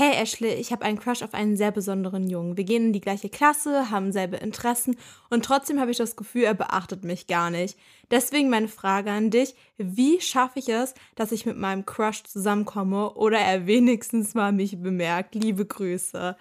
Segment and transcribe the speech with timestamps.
[0.00, 2.56] hey Ashley, ich habe einen Crush auf einen sehr besonderen Jungen.
[2.56, 4.96] Wir gehen in die gleiche Klasse, haben selbe Interessen
[5.28, 7.78] und trotzdem habe ich das Gefühl, er beachtet mich gar nicht.
[8.10, 13.12] Deswegen meine Frage an dich, wie schaffe ich es, dass ich mit meinem Crush zusammenkomme
[13.12, 15.34] oder er wenigstens mal mich bemerkt?
[15.34, 16.34] Liebe Grüße.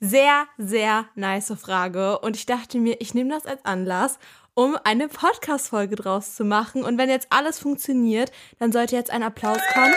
[0.00, 4.18] Sehr, sehr nice Frage und ich dachte mir, ich nehme das als Anlass,
[4.54, 6.82] um eine Podcast-Folge draus zu machen.
[6.82, 9.92] Und wenn jetzt alles funktioniert, dann sollte jetzt ein Applaus kommen.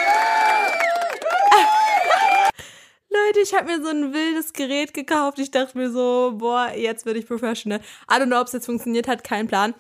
[3.13, 5.37] Leute, ich habe mir so ein wildes Gerät gekauft.
[5.37, 7.79] Ich dachte mir so, boah, jetzt werde ich professional.
[8.09, 9.75] I don't know, ob es jetzt funktioniert hat, kein Plan.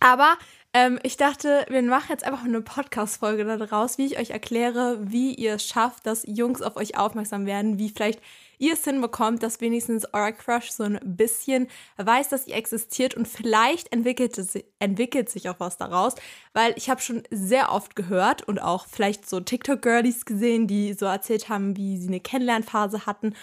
[0.00, 0.36] Aber
[0.74, 5.34] ähm, ich dachte, wir machen jetzt einfach eine Podcast-Folge daraus, wie ich euch erkläre, wie
[5.34, 8.20] ihr es schafft, dass Jungs auf euch aufmerksam werden, wie vielleicht
[8.58, 13.26] ihr es hinbekommt, dass wenigstens euer Crush so ein bisschen weiß, dass ihr existiert und
[13.26, 16.14] vielleicht entwickelt, es, entwickelt sich auch was daraus,
[16.52, 21.06] weil ich habe schon sehr oft gehört und auch vielleicht so TikTok-Girlies gesehen, die so
[21.06, 23.34] erzählt haben, wie sie eine Kennenlernphase hatten.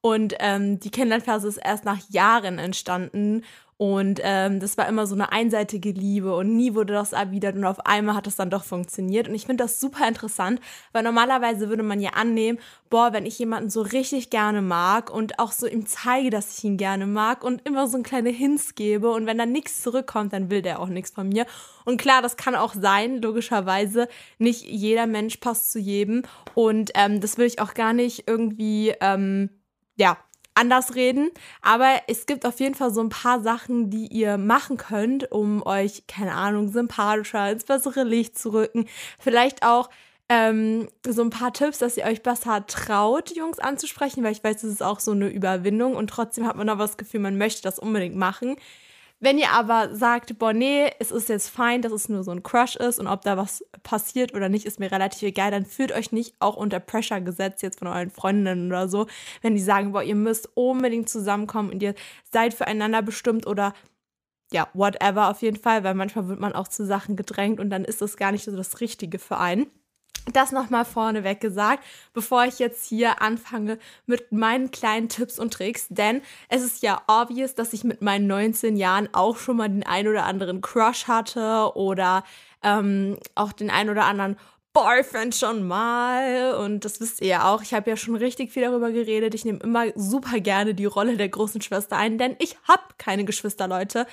[0.00, 3.42] Und ähm, die Kennenlernphase ist erst nach Jahren entstanden
[3.76, 7.64] und ähm, das war immer so eine einseitige Liebe und nie wurde das erwidert und
[7.64, 9.28] auf einmal hat es dann doch funktioniert.
[9.28, 10.60] Und ich finde das super interessant,
[10.92, 15.40] weil normalerweise würde man ja annehmen, boah, wenn ich jemanden so richtig gerne mag und
[15.40, 18.76] auch so ihm zeige, dass ich ihn gerne mag und immer so ein kleine Hints
[18.76, 21.44] gebe und wenn dann nichts zurückkommt, dann will der auch nichts von mir.
[21.84, 24.08] Und klar, das kann auch sein, logischerweise.
[24.38, 26.22] Nicht jeder Mensch passt zu jedem
[26.54, 29.50] und ähm, das will ich auch gar nicht irgendwie, ähm,
[29.96, 30.16] ja,
[30.54, 31.30] anders reden.
[31.62, 35.64] Aber es gibt auf jeden Fall so ein paar Sachen, die ihr machen könnt, um
[35.66, 38.86] euch, keine Ahnung, sympathischer ins bessere Licht zu rücken.
[39.18, 39.90] Vielleicht auch
[40.28, 44.62] ähm, so ein paar Tipps, dass ihr euch besser traut, Jungs anzusprechen, weil ich weiß,
[44.62, 47.62] das ist auch so eine Überwindung und trotzdem hat man aber das Gefühl, man möchte
[47.62, 48.56] das unbedingt machen.
[49.20, 52.42] Wenn ihr aber sagt, boah, nee, es ist jetzt fein, dass es nur so ein
[52.42, 55.92] Crush ist und ob da was passiert oder nicht, ist mir relativ egal, dann fühlt
[55.92, 59.06] euch nicht auch unter Pressure gesetzt jetzt von euren Freundinnen oder so,
[59.40, 61.94] wenn die sagen, boah, ihr müsst unbedingt zusammenkommen und ihr
[62.30, 63.72] seid füreinander bestimmt oder
[64.52, 67.84] ja, whatever auf jeden Fall, weil manchmal wird man auch zu Sachen gedrängt und dann
[67.84, 69.66] ist das gar nicht so das Richtige für einen.
[70.32, 75.86] Das nochmal vorneweg gesagt, bevor ich jetzt hier anfange mit meinen kleinen Tipps und Tricks,
[75.90, 79.84] denn es ist ja obvious, dass ich mit meinen 19 Jahren auch schon mal den
[79.84, 82.24] ein oder anderen Crush hatte oder
[82.62, 84.36] ähm, auch den ein oder anderen
[84.72, 87.62] Boyfriend schon mal und das wisst ihr ja auch.
[87.62, 89.32] Ich habe ja schon richtig viel darüber geredet.
[89.34, 93.24] Ich nehme immer super gerne die Rolle der großen Schwester ein, denn ich habe keine
[93.24, 94.06] Geschwister, Leute.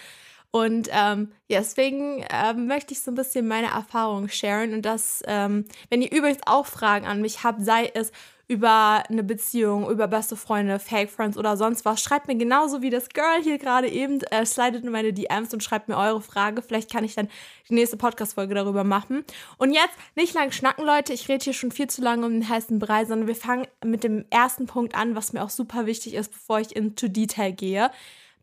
[0.52, 4.74] Und ähm, ja, deswegen ähm, möchte ich so ein bisschen meine Erfahrungen sharen.
[4.74, 8.12] Und das, ähm, wenn ihr übrigens auch Fragen an mich habt, sei es
[8.52, 12.90] über eine Beziehung, über beste Freunde, Fake Friends oder sonst was, schreibt mir genauso wie
[12.90, 16.62] das Girl hier gerade eben, äh, slidet in meine DMs und schreibt mir eure Frage.
[16.62, 17.30] Vielleicht kann ich dann
[17.70, 19.24] die nächste Podcast-Folge darüber machen.
[19.58, 21.14] Und jetzt nicht lang schnacken, Leute.
[21.14, 24.04] Ich rede hier schon viel zu lange um den heißen Brei, sondern wir fangen mit
[24.04, 27.90] dem ersten Punkt an, was mir auch super wichtig ist, bevor ich into Detail gehe.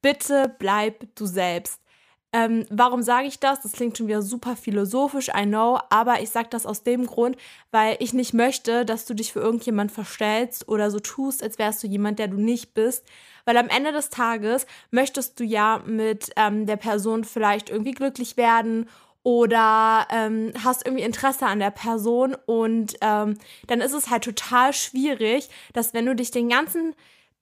[0.01, 1.83] Bitte bleib du selbst.
[2.33, 3.63] Ähm, warum sage ich das?
[3.63, 7.37] Das klingt schon wieder super philosophisch, I know, aber ich sage das aus dem Grund,
[7.71, 11.83] weil ich nicht möchte, dass du dich für irgendjemand verstellst oder so tust, als wärst
[11.83, 13.07] du jemand, der du nicht bist.
[13.47, 18.37] Weil am Ende des Tages möchtest du ja mit ähm, der Person vielleicht irgendwie glücklich
[18.37, 18.91] werden
[19.23, 24.75] oder ähm, hast irgendwie Interesse an der Person und ähm, dann ist es halt total
[24.75, 26.95] schwierig, dass wenn du dich den ganzen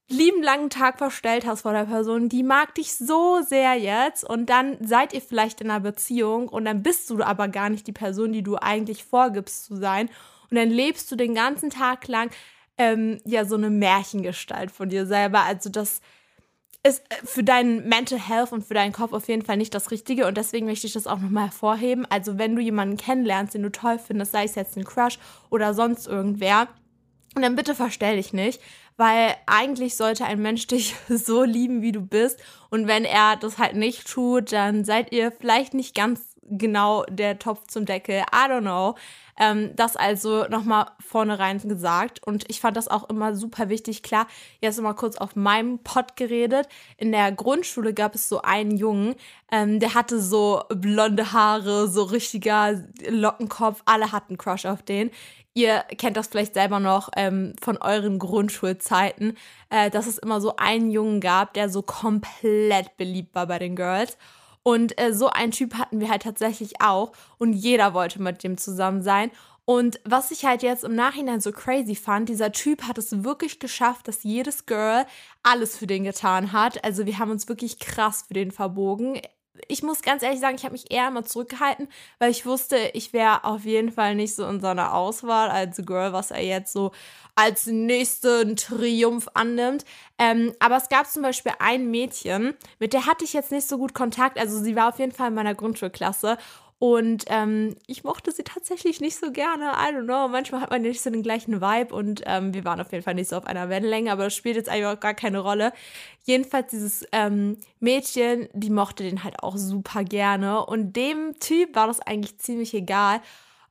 [0.09, 4.25] lieben langen Tag verstellt hast vor der Person, die mag dich so sehr jetzt.
[4.25, 7.87] Und dann seid ihr vielleicht in einer Beziehung und dann bist du aber gar nicht
[7.87, 10.09] die Person, die du eigentlich vorgibst zu sein.
[10.51, 12.31] Und dann lebst du den ganzen Tag lang
[12.79, 15.43] ähm, ja so eine Märchengestalt von dir selber.
[15.43, 16.01] Also das
[16.85, 20.29] ist für deinen Mental Health und für deinen Kopf auf jeden Fall nicht das Richtige.
[20.29, 22.07] Und deswegen möchte ich das auch nochmal hervorheben.
[22.09, 25.19] Also wenn du jemanden kennenlernst, den du toll findest, sei es jetzt ein Crush
[25.51, 26.69] oder sonst irgendwer,
[27.35, 28.63] und dann bitte verstell dich nicht,
[28.97, 32.41] weil eigentlich sollte ein Mensch dich so lieben, wie du bist.
[32.71, 37.39] Und wenn er das halt nicht tut, dann seid ihr vielleicht nicht ganz genau der
[37.39, 38.21] Topf zum Deckel.
[38.33, 38.95] I don't know.
[39.39, 42.27] Ähm, das also nochmal vornherein gesagt.
[42.27, 44.03] Und ich fand das auch immer super wichtig.
[44.03, 44.27] Klar,
[44.61, 46.69] jetzt mal kurz auf meinem Pod geredet.
[46.97, 49.15] In der Grundschule gab es so einen Jungen,
[49.53, 53.83] ähm, der hatte so blonde Haare, so richtiger Lockenkopf.
[53.85, 55.11] Alle hatten Crush auf den.
[55.57, 59.39] Ihr kennt das vielleicht selber noch ähm, von euren Grundschulzeiten,
[59.71, 63.75] äh, dass es immer so einen Jungen gab, der so komplett beliebt war bei den
[63.75, 64.19] Girls.
[64.63, 67.13] Und äh, so einen Typ hatten wir halt tatsächlich auch.
[67.39, 69.31] Und jeder wollte mit dem zusammen sein.
[69.65, 73.59] Und was ich halt jetzt im Nachhinein so crazy fand, dieser Typ hat es wirklich
[73.59, 75.07] geschafft, dass jedes Girl
[75.43, 76.85] alles für den getan hat.
[76.85, 79.23] Also wir haben uns wirklich krass für den verbogen
[79.69, 81.89] ich muss ganz ehrlich sagen, ich habe mich eher immer zurückgehalten,
[82.19, 86.13] weil ich wusste, ich wäre auf jeden Fall nicht so in seiner Auswahl als Girl,
[86.13, 86.93] was er jetzt so
[87.35, 89.85] als nächsten Triumph annimmt.
[90.19, 93.77] Ähm, aber es gab zum Beispiel ein Mädchen, mit der hatte ich jetzt nicht so
[93.79, 94.39] gut Kontakt.
[94.39, 96.39] Also sie war auf jeden Fall in meiner Grundschulklasse.
[96.79, 99.73] Und ähm, ich mochte sie tatsächlich nicht so gerne.
[99.73, 100.29] I don't know.
[100.29, 103.15] Manchmal hat man nicht so den gleichen Vibe und ähm, wir waren auf jeden Fall
[103.15, 105.73] nicht so auf einer Wellenlänge, aber das spielt jetzt eigentlich auch gar keine Rolle.
[106.25, 110.67] Jedenfalls dieses ähm, Mädchen, die mochte den halt auch super gerne.
[110.67, 113.23] Und dem Typ war das eigentlich ziemlich egal,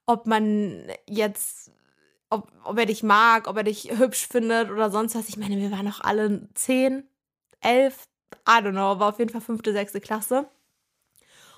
[0.07, 1.71] ob man jetzt,
[2.31, 5.29] ob, ob er dich mag, ob er dich hübsch findet oder sonst was.
[5.29, 7.03] Ich meine, wir waren noch alle zehn,
[7.61, 8.07] elf,
[8.47, 10.47] I don't know, war auf jeden Fall fünfte, sechste Klasse.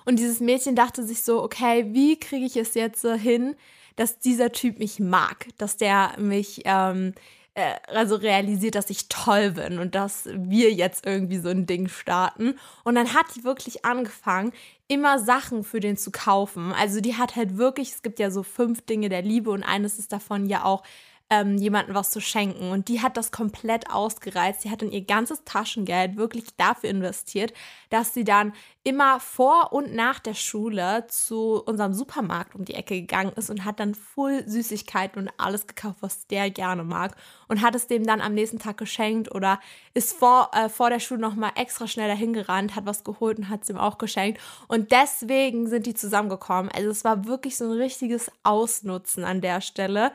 [0.08, 3.58] Und dieses Mädchen dachte sich so, okay, wie kriege ich es jetzt hin,
[3.98, 7.14] dass dieser Typ mich mag, dass der mich ähm,
[7.56, 11.90] äh, also realisiert, dass ich toll bin und dass wir jetzt irgendwie so ein Ding
[11.90, 12.58] starten.
[12.86, 14.54] Und dann hat die wirklich angefangen,
[14.88, 16.72] immer Sachen für den zu kaufen.
[16.72, 20.00] Also die hat halt wirklich, es gibt ja so fünf Dinge der Liebe und eines
[20.00, 20.84] ist davon ja auch
[21.30, 22.72] ähm, jemandem was zu schenken.
[22.72, 24.62] Und die hat das komplett ausgereizt.
[24.62, 27.54] Sie hat dann ihr ganzes Taschengeld wirklich dafür investiert,
[27.90, 28.54] dass sie dann
[28.84, 33.66] immer vor und nach der Schule zu unserem Supermarkt um die Ecke gegangen ist und
[33.66, 37.18] hat dann voll Süßigkeiten und alles gekauft, was der gerne mag.
[37.50, 39.60] Und hat es dem dann am nächsten Tag geschenkt oder
[39.94, 43.50] ist vor, äh, vor der Schule nochmal extra schnell dahin gerannt, hat was geholt und
[43.50, 44.40] hat es ihm auch geschenkt.
[44.70, 46.72] Und deswegen sind die zusammengekommen.
[46.72, 50.14] Also es war wirklich so ein richtiges Ausnutzen an der Stelle.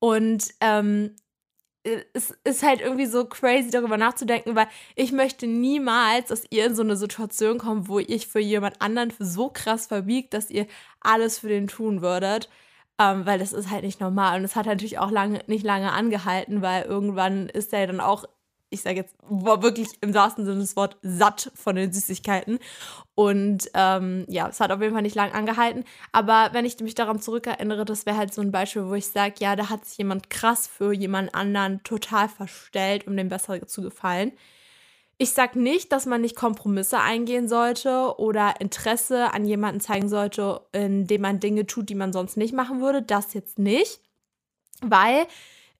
[0.00, 1.14] Und ähm,
[1.82, 6.74] es ist halt irgendwie so crazy, darüber nachzudenken, weil ich möchte niemals, dass ihr in
[6.74, 10.66] so eine Situation kommt, wo ich für jemand anderen so krass verbiegt, dass ihr
[11.00, 12.50] alles für den tun würdet.
[12.98, 14.38] Ähm, weil das ist halt nicht normal.
[14.38, 18.24] Und es hat natürlich auch lange, nicht lange angehalten, weil irgendwann ist er dann auch
[18.70, 22.60] ich sage jetzt, war wirklich im wahrsten Sinne des Wortes satt von den Süßigkeiten.
[23.16, 25.84] Und ähm, ja, es hat auf jeden Fall nicht lang angehalten.
[26.12, 29.34] Aber wenn ich mich daran zurückerinnere, das wäre halt so ein Beispiel, wo ich sage,
[29.40, 33.82] ja, da hat sich jemand krass für jemand anderen total verstellt, um dem besser zu
[33.82, 34.32] gefallen.
[35.18, 40.62] Ich sage nicht, dass man nicht Kompromisse eingehen sollte oder Interesse an jemanden zeigen sollte,
[40.72, 43.02] indem man Dinge tut, die man sonst nicht machen würde.
[43.02, 44.00] Das jetzt nicht.
[44.80, 45.26] Weil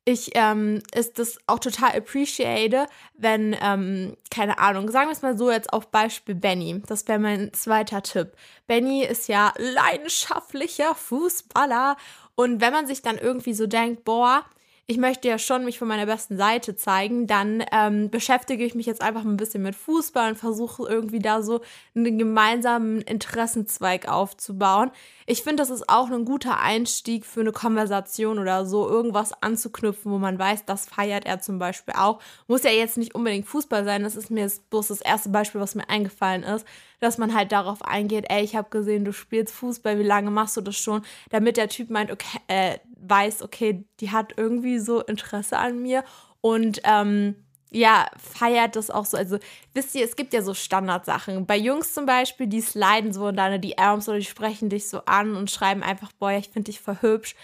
[0.05, 5.37] ich ähm, ist das auch total appreciate, wenn, ähm, keine Ahnung, sagen wir es mal
[5.37, 6.83] so jetzt auf Beispiel Benny.
[6.87, 8.33] Das wäre mein zweiter Tipp.
[8.67, 11.97] Benny ist ja leidenschaftlicher Fußballer.
[12.35, 14.45] Und wenn man sich dann irgendwie so denkt, boah,
[14.91, 18.87] ich möchte ja schon mich von meiner besten Seite zeigen, dann ähm, beschäftige ich mich
[18.87, 21.61] jetzt einfach ein bisschen mit Fußball und versuche irgendwie da so
[21.95, 24.91] einen gemeinsamen Interessenzweig aufzubauen.
[25.27, 30.11] Ich finde, das ist auch ein guter Einstieg für eine Konversation oder so, irgendwas anzuknüpfen,
[30.11, 32.21] wo man weiß, das feiert er zum Beispiel auch.
[32.49, 35.77] Muss ja jetzt nicht unbedingt Fußball sein, das ist mir bloß das erste Beispiel, was
[35.77, 36.67] mir eingefallen ist,
[37.01, 40.57] dass man halt darauf eingeht, ey, ich habe gesehen, du spielst Fußball, wie lange machst
[40.57, 41.03] du das schon?
[41.31, 46.05] Damit der Typ meint, okay, äh, weiß, okay, die hat irgendwie so Interesse an mir
[46.41, 47.35] und ähm,
[47.73, 49.17] ja, feiert das auch so.
[49.17, 49.39] Also,
[49.75, 51.47] wisst ihr, es gibt ja so Standardsachen.
[51.47, 55.03] Bei Jungs zum Beispiel, die sliden so in deine DMs oder die sprechen dich so
[55.07, 57.37] an und schreiben einfach, boah, ich finde dich voll hübsch.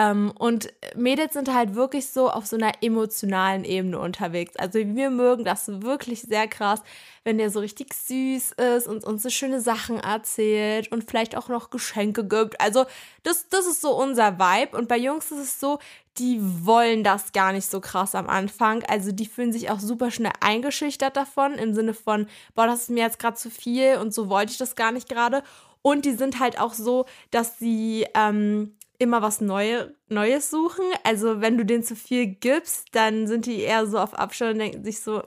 [0.00, 4.56] Ähm, und Mädels sind halt wirklich so auf so einer emotionalen Ebene unterwegs.
[4.56, 6.80] Also wir mögen das wirklich sehr krass,
[7.22, 11.48] wenn der so richtig süß ist und uns so schöne Sachen erzählt und vielleicht auch
[11.48, 12.58] noch Geschenke gibt.
[12.60, 12.86] Also
[13.24, 14.76] das, das ist so unser Vibe.
[14.76, 15.78] Und bei Jungs ist es so,
[16.16, 18.82] die wollen das gar nicht so krass am Anfang.
[18.84, 22.90] Also die fühlen sich auch super schnell eingeschüchtert davon, im Sinne von, boah, das ist
[22.90, 25.42] mir jetzt gerade zu viel und so wollte ich das gar nicht gerade.
[25.82, 30.84] Und die sind halt auch so, dass sie ähm, immer was Neue, Neues suchen.
[31.02, 34.58] Also wenn du denen zu viel gibst, dann sind die eher so auf Abstand und
[34.58, 35.22] denken sich so,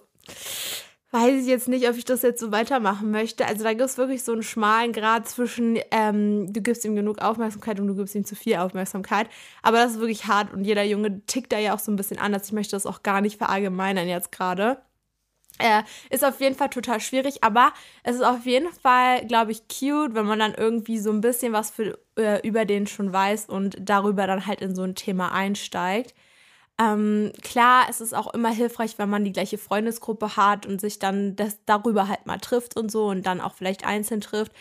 [1.12, 3.46] weiß ich jetzt nicht, ob ich das jetzt so weitermachen möchte.
[3.46, 7.20] Also da gibt es wirklich so einen schmalen Grad zwischen, ähm, du gibst ihm genug
[7.20, 9.28] Aufmerksamkeit und du gibst ihm zu viel Aufmerksamkeit.
[9.64, 12.20] Aber das ist wirklich hart und jeder Junge tickt da ja auch so ein bisschen
[12.20, 12.46] anders.
[12.46, 14.82] Ich möchte das auch gar nicht verallgemeinern jetzt gerade.
[15.60, 19.68] Äh, ist auf jeden Fall total schwierig, aber es ist auf jeden Fall, glaube ich,
[19.68, 23.46] cute, wenn man dann irgendwie so ein bisschen was für, äh, über den schon weiß
[23.46, 26.16] und darüber dann halt in so ein Thema einsteigt.
[26.80, 30.98] Ähm, klar, es ist auch immer hilfreich, wenn man die gleiche Freundesgruppe hat und sich
[31.00, 34.52] dann das darüber halt mal trifft und so und dann auch vielleicht einzeln trifft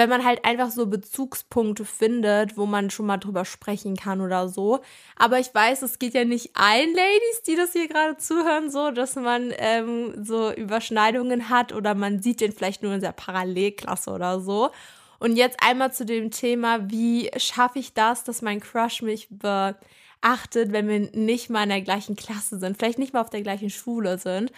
[0.00, 4.48] wenn man halt einfach so Bezugspunkte findet, wo man schon mal drüber sprechen kann oder
[4.48, 4.80] so.
[5.14, 8.92] Aber ich weiß, es geht ja nicht allen Ladies, die das hier gerade zuhören, so,
[8.92, 14.10] dass man ähm, so Überschneidungen hat oder man sieht den vielleicht nur in der Parallelklasse
[14.10, 14.70] oder so.
[15.18, 20.72] Und jetzt einmal zu dem Thema, wie schaffe ich das, dass mein Crush mich beachtet,
[20.72, 23.68] wenn wir nicht mal in der gleichen Klasse sind, vielleicht nicht mal auf der gleichen
[23.68, 24.50] Schule sind.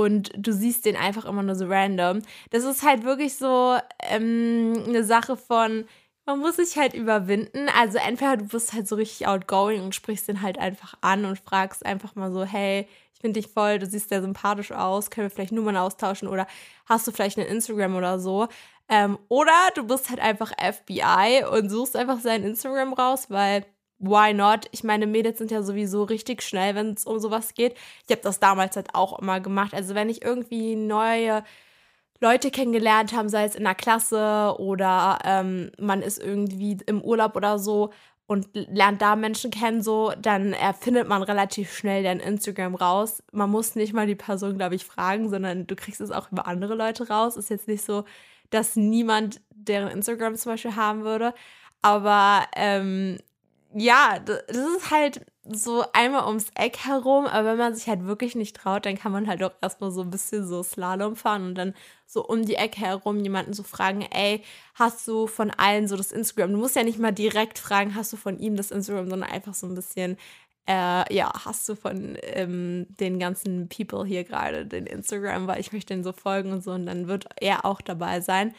[0.00, 2.22] Und du siehst den einfach immer nur so random.
[2.50, 5.86] Das ist halt wirklich so ähm, eine Sache von,
[6.26, 7.68] man muss sich halt überwinden.
[7.78, 11.38] Also entweder du bist halt so richtig outgoing und sprichst den halt einfach an und
[11.38, 15.26] fragst einfach mal so, hey, ich finde dich voll, du siehst sehr sympathisch aus, können
[15.26, 16.46] wir vielleicht Nummern austauschen oder
[16.86, 18.46] hast du vielleicht einen Instagram oder so.
[18.88, 23.66] Ähm, oder du bist halt einfach FBI und suchst einfach sein Instagram raus, weil
[23.98, 24.66] why not?
[24.72, 27.74] Ich meine, Mädels sind ja sowieso richtig schnell, wenn es um sowas geht.
[28.06, 29.74] Ich habe das damals halt auch immer gemacht.
[29.74, 31.42] Also wenn ich irgendwie neue
[32.20, 37.36] Leute kennengelernt habe, sei es in der Klasse oder ähm, man ist irgendwie im Urlaub
[37.36, 37.90] oder so
[38.26, 43.22] und lernt da Menschen kennen, so, dann erfindet man relativ schnell dein Instagram raus.
[43.32, 46.46] Man muss nicht mal die Person, glaube ich, fragen, sondern du kriegst es auch über
[46.46, 47.36] andere Leute raus.
[47.36, 48.04] Ist jetzt nicht so,
[48.50, 51.32] dass niemand deren Instagram zum Beispiel haben würde.
[51.80, 53.18] Aber ähm,
[53.74, 58.34] ja, das ist halt so einmal ums Eck herum, aber wenn man sich halt wirklich
[58.34, 61.54] nicht traut, dann kann man halt auch erstmal so ein bisschen so Slalom fahren und
[61.54, 61.74] dann
[62.06, 64.42] so um die Ecke herum jemanden so fragen, ey,
[64.74, 66.52] hast du von allen so das Instagram?
[66.52, 69.54] Du musst ja nicht mal direkt fragen, hast du von ihm das Instagram, sondern einfach
[69.54, 70.16] so ein bisschen,
[70.66, 75.72] äh, ja, hast du von ähm, den ganzen People hier gerade den Instagram, weil ich
[75.72, 78.54] möchte den so folgen und so und dann wird er auch dabei sein.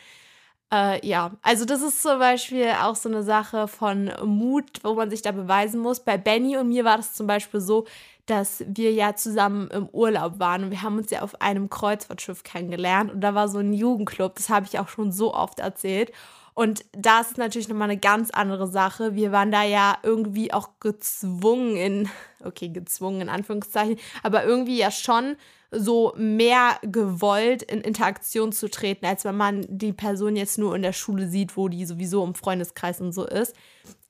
[0.71, 5.09] Äh, ja, also das ist zum Beispiel auch so eine Sache von Mut, wo man
[5.09, 5.99] sich da beweisen muss.
[5.99, 7.85] Bei Benny und mir war das zum Beispiel so,
[8.27, 12.43] dass wir ja zusammen im Urlaub waren und wir haben uns ja auf einem Kreuzfahrtschiff
[12.43, 16.11] kennengelernt und da war so ein Jugendclub, das habe ich auch schon so oft erzählt.
[16.53, 19.15] Und das ist natürlich nochmal eine ganz andere Sache.
[19.15, 22.09] Wir waren da ja irgendwie auch gezwungen in,
[22.43, 25.35] okay, gezwungen in Anführungszeichen, aber irgendwie ja schon
[25.71, 30.81] so mehr gewollt in Interaktion zu treten, als wenn man die Person jetzt nur in
[30.81, 33.55] der Schule sieht, wo die sowieso im Freundeskreis und so ist.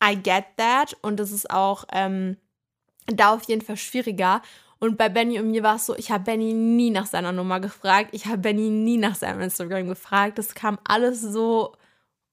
[0.03, 2.37] I get that und das ist auch ähm,
[3.07, 4.41] da auf jeden Fall schwieriger.
[4.79, 7.59] Und bei Benny und mir war es so, ich habe Benny nie nach seiner Nummer
[7.59, 10.37] gefragt, ich habe Benny nie nach seinem Instagram gefragt.
[10.37, 11.73] Das kam alles so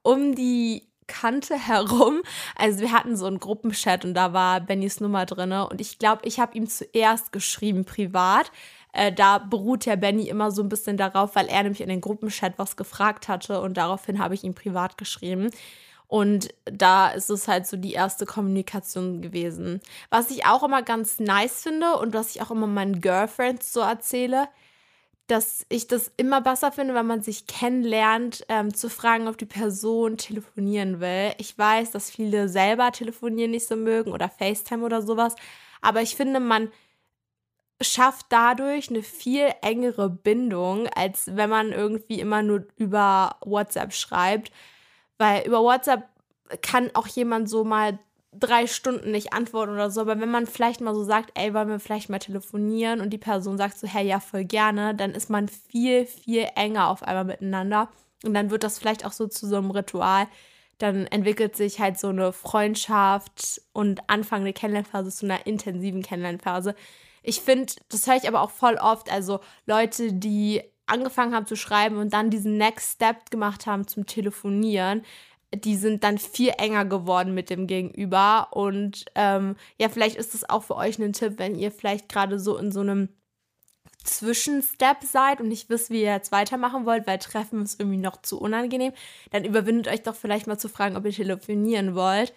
[0.07, 2.23] um die Kante herum.
[2.57, 5.53] Also wir hatten so einen Gruppenchat und da war Bennys Nummer drin.
[5.53, 8.51] Und ich glaube, ich habe ihm zuerst geschrieben, privat,
[8.93, 12.01] äh, da beruht ja Benny immer so ein bisschen darauf, weil er nämlich in den
[12.01, 15.51] Gruppenchat was gefragt hatte und daraufhin habe ich ihm privat geschrieben.
[16.09, 19.81] Und da ist es halt so die erste Kommunikation gewesen.
[20.09, 23.81] Was ich auch immer ganz nice finde und was ich auch immer meinen Girlfriends so
[23.81, 24.49] erzähle,
[25.27, 29.47] dass ich das immer besser finde, wenn man sich kennenlernt, ähm, zu fragen, ob die
[29.47, 31.33] Person telefonieren will.
[31.39, 35.35] Ich weiß, dass viele selber telefonieren nicht so mögen oder FaceTime oder sowas,
[35.81, 36.71] aber ich finde, man
[37.81, 44.51] schafft dadurch eine viel engere Bindung, als wenn man irgendwie immer nur über WhatsApp schreibt.
[45.19, 46.09] Weil über WhatsApp
[46.63, 47.99] kann auch jemand so mal
[48.39, 51.69] drei Stunden nicht antworten oder so, aber wenn man vielleicht mal so sagt, ey, wollen
[51.69, 55.31] wir vielleicht mal telefonieren und die Person sagt so, hey, ja, voll gerne, dann ist
[55.31, 57.89] man viel, viel enger auf einmal miteinander
[58.25, 60.27] und dann wird das vielleicht auch so zu so einem Ritual.
[60.79, 66.75] Dann entwickelt sich halt so eine Freundschaft und Anfang der Kennenlernphase zu einer intensiven Kennenlernphase,
[67.29, 69.11] ich finde, das höre ich aber auch voll oft.
[69.11, 74.07] Also Leute, die angefangen haben zu schreiben und dann diesen Next Step gemacht haben zum
[74.07, 75.03] Telefonieren,
[75.57, 78.49] die sind dann viel enger geworden mit dem Gegenüber.
[78.53, 82.39] Und ähm, ja, vielleicht ist das auch für euch ein Tipp, wenn ihr vielleicht gerade
[82.39, 83.09] so in so einem
[84.05, 88.23] Zwischenstep seid und nicht wisst, wie ihr jetzt weitermachen wollt, weil Treffen ist irgendwie noch
[88.23, 88.93] zu unangenehm,
[89.31, 92.33] dann überwindet euch doch vielleicht mal zu fragen, ob ihr telefonieren wollt.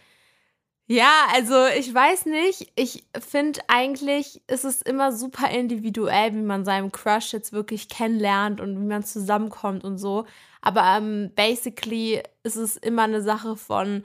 [0.92, 2.72] Ja, also ich weiß nicht.
[2.76, 8.60] Ich finde eigentlich, ist es immer super individuell, wie man seinen Crush jetzt wirklich kennenlernt
[8.60, 10.26] und wie man zusammenkommt und so.
[10.62, 14.04] Aber ähm, basically ist es immer eine Sache von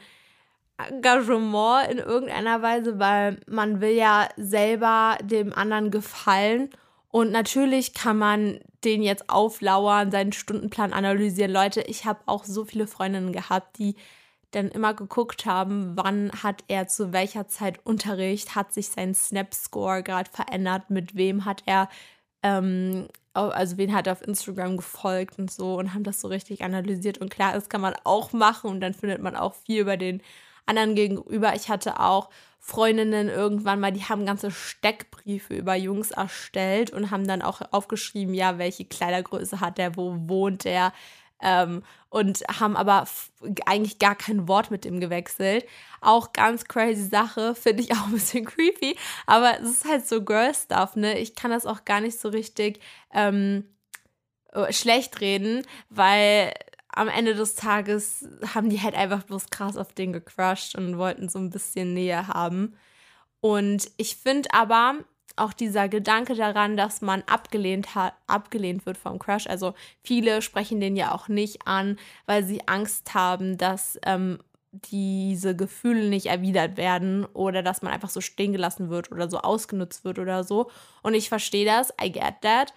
[0.76, 6.68] Engagement in irgendeiner Weise, weil man will ja selber dem anderen gefallen.
[7.10, 11.50] Und natürlich kann man den jetzt auflauern, seinen Stundenplan analysieren.
[11.50, 13.96] Leute, ich habe auch so viele Freundinnen gehabt, die
[14.54, 20.02] dann immer geguckt haben, wann hat er zu welcher Zeit Unterricht, hat sich sein Snap-Score
[20.02, 21.88] gerade verändert, mit wem hat er,
[22.42, 26.62] ähm, also wen hat er auf Instagram gefolgt und so und haben das so richtig
[26.62, 27.18] analysiert.
[27.18, 30.22] Und klar, das kann man auch machen und dann findet man auch viel über den
[30.66, 31.54] anderen gegenüber.
[31.54, 32.30] Ich hatte auch
[32.66, 38.32] Freundinnen irgendwann mal, die haben ganze Steckbriefe über Jungs erstellt und haben dann auch aufgeschrieben,
[38.32, 40.94] ja, welche Kleidergröße hat er, wo wohnt er,
[41.42, 43.06] ähm, und haben aber
[43.66, 45.66] eigentlich gar kein Wort mit dem gewechselt.
[46.00, 50.22] Auch ganz crazy Sache, finde ich auch ein bisschen creepy, aber es ist halt so
[50.22, 51.18] Girl-Stuff, ne?
[51.18, 52.80] Ich kann das auch gar nicht so richtig
[53.12, 53.64] ähm,
[54.52, 56.52] äh, schlecht reden, weil
[56.88, 61.28] am Ende des Tages haben die halt einfach bloß krass auf den gecrushed und wollten
[61.28, 62.76] so ein bisschen Nähe haben.
[63.40, 65.00] Und ich finde aber,
[65.36, 69.46] auch dieser Gedanke daran, dass man abgelehnt hat, abgelehnt wird vom Crush.
[69.46, 74.38] Also viele sprechen den ja auch nicht an, weil sie Angst haben, dass ähm,
[74.72, 79.38] diese Gefühle nicht erwidert werden oder dass man einfach so stehen gelassen wird oder so
[79.38, 80.70] ausgenutzt wird oder so.
[81.02, 82.72] Und ich verstehe das, I get that.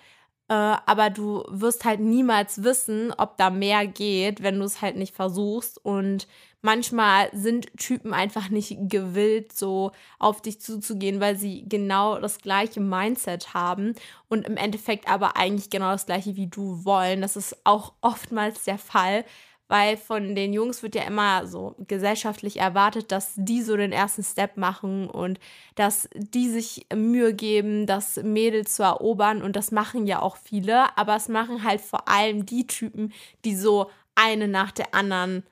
[0.49, 4.95] Äh, aber du wirst halt niemals wissen, ob da mehr geht, wenn du es halt
[4.95, 5.83] nicht versuchst.
[5.83, 6.27] Und
[6.61, 12.79] manchmal sind Typen einfach nicht gewillt, so auf dich zuzugehen, weil sie genau das gleiche
[12.79, 13.93] Mindset haben
[14.27, 17.21] und im Endeffekt aber eigentlich genau das gleiche wie du wollen.
[17.21, 19.23] Das ist auch oftmals der Fall,
[19.67, 24.23] weil von den Jungs wird ja immer so gesellschaftlich erwartet, dass die so den ersten
[24.23, 25.39] Step machen und
[25.75, 30.97] dass die sich Mühe geben, das Mädel zu erobern und das machen ja auch viele,
[30.97, 33.13] aber es machen halt vor allem die Typen,
[33.45, 35.43] die so eine nach der anderen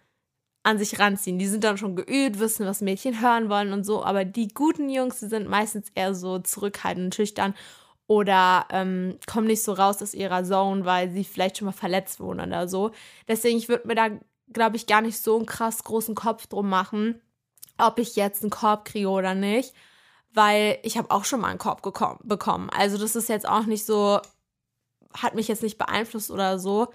[0.66, 1.38] an sich ranziehen.
[1.38, 4.90] Die sind dann schon geübt, wissen, was Mädchen hören wollen und so, aber die guten
[4.90, 7.54] Jungs, die sind meistens eher so zurückhaltend und schüchtern
[8.08, 12.20] oder ähm, kommen nicht so raus aus ihrer Zone, weil sie vielleicht schon mal verletzt
[12.20, 12.92] wurden oder so.
[13.28, 14.10] Deswegen, ich würde mir da,
[14.52, 17.22] glaube ich, gar nicht so einen krass großen Kopf drum machen,
[17.78, 19.74] ob ich jetzt einen Korb kriege oder nicht,
[20.34, 21.82] weil ich habe auch schon mal einen Korb
[22.24, 22.70] bekommen.
[22.72, 24.20] Also das ist jetzt auch nicht so,
[25.14, 26.88] hat mich jetzt nicht beeinflusst oder so.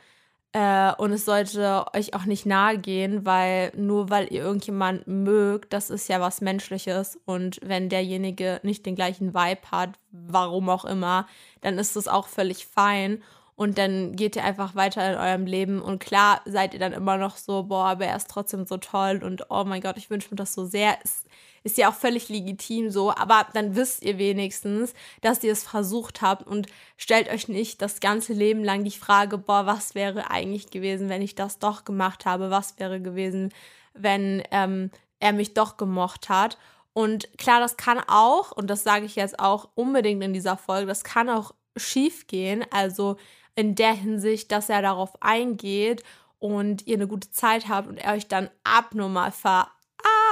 [0.52, 5.72] Äh, und es sollte euch auch nicht nahe gehen, weil nur weil ihr irgendjemanden mögt,
[5.72, 7.20] das ist ja was Menschliches.
[7.24, 11.28] Und wenn derjenige nicht den gleichen Vibe hat, warum auch immer,
[11.60, 13.22] dann ist das auch völlig fein.
[13.54, 15.82] Und dann geht ihr einfach weiter in eurem Leben.
[15.82, 19.20] Und klar seid ihr dann immer noch so, boah, aber er ist trotzdem so toll
[19.22, 20.96] und oh mein Gott, ich wünsche mir das so sehr.
[21.04, 21.24] Es
[21.62, 26.22] ist ja auch völlig legitim so, aber dann wisst ihr wenigstens, dass ihr es versucht
[26.22, 30.70] habt und stellt euch nicht das ganze Leben lang die Frage, boah, was wäre eigentlich
[30.70, 33.52] gewesen, wenn ich das doch gemacht habe, was wäre gewesen,
[33.92, 36.58] wenn ähm, er mich doch gemocht hat.
[36.92, 40.86] Und klar, das kann auch, und das sage ich jetzt auch unbedingt in dieser Folge,
[40.86, 43.16] das kann auch schief gehen, also
[43.54, 46.02] in der Hinsicht, dass er darauf eingeht
[46.38, 49.70] und ihr eine gute Zeit habt und er euch dann abnormal ver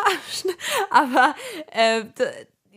[0.91, 1.35] aber
[1.73, 2.05] äh,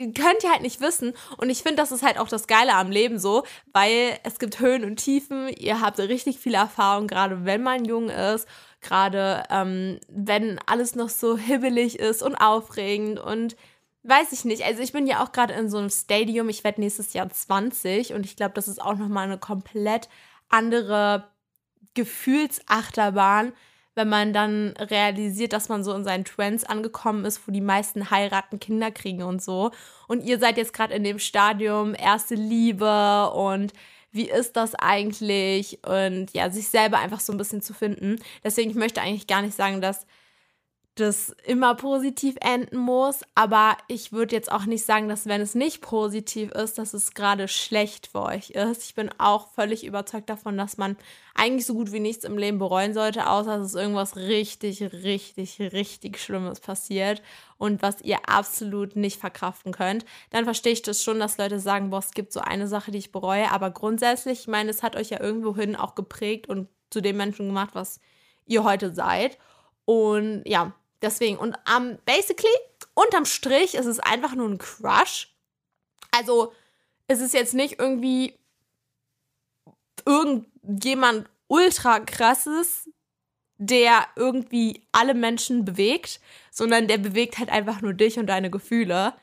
[0.09, 1.13] könnt ihr halt nicht wissen.
[1.37, 4.59] Und ich finde, das ist halt auch das Geile am Leben so, weil es gibt
[4.59, 5.49] Höhen und Tiefen.
[5.49, 8.47] Ihr habt richtig viel Erfahrung, gerade wenn man jung ist,
[8.81, 13.55] gerade ähm, wenn alles noch so hibbelig ist und aufregend und
[14.03, 14.63] weiß ich nicht.
[14.63, 16.49] Also ich bin ja auch gerade in so einem Stadium.
[16.49, 20.09] Ich werde nächstes Jahr 20 und ich glaube, das ist auch nochmal eine komplett
[20.49, 21.27] andere
[21.93, 23.53] Gefühlsachterbahn
[23.95, 28.09] wenn man dann realisiert, dass man so in seinen Trends angekommen ist, wo die meisten
[28.09, 29.71] heiraten, Kinder kriegen und so.
[30.07, 33.73] Und ihr seid jetzt gerade in dem Stadium erste Liebe und
[34.11, 35.79] wie ist das eigentlich?
[35.85, 38.17] Und ja, sich selber einfach so ein bisschen zu finden.
[38.43, 40.05] Deswegen, ich möchte eigentlich gar nicht sagen, dass
[40.95, 45.55] das immer positiv enden muss, aber ich würde jetzt auch nicht sagen, dass wenn es
[45.55, 48.83] nicht positiv ist, dass es gerade schlecht für euch ist.
[48.83, 50.97] Ich bin auch völlig überzeugt davon, dass man
[51.33, 55.61] eigentlich so gut wie nichts im Leben bereuen sollte, außer dass es irgendwas richtig, richtig,
[55.61, 57.21] richtig Schlimmes passiert
[57.57, 60.03] und was ihr absolut nicht verkraften könnt.
[60.31, 62.97] Dann verstehe ich das schon, dass Leute sagen, boah, es gibt so eine Sache, die
[62.97, 67.01] ich bereue, aber grundsätzlich, ich meine, es hat euch ja irgendwohin auch geprägt und zu
[67.01, 68.01] dem Menschen gemacht, was
[68.45, 69.37] ihr heute seid.
[69.85, 72.53] Und ja, Deswegen, und um, basically,
[72.93, 75.33] unterm Strich ist es einfach nur ein Crush.
[76.11, 76.53] Also,
[77.07, 78.37] es ist jetzt nicht irgendwie
[80.05, 82.89] irgendjemand ultra krasses,
[83.57, 89.13] der irgendwie alle Menschen bewegt, sondern der bewegt halt einfach nur dich und deine Gefühle.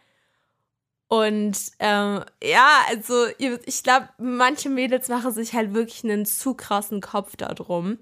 [1.08, 3.26] Und ähm, ja, also
[3.64, 7.98] ich glaube, manche Mädels machen sich halt wirklich einen zu krassen Kopf darum.